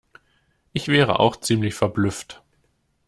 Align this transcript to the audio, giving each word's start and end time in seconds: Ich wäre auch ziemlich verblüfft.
Ich 0.73 0.87
wäre 0.87 1.19
auch 1.19 1.35
ziemlich 1.39 1.75
verblüfft. 1.75 2.41